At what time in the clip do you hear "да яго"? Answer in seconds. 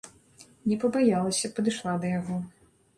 2.03-2.45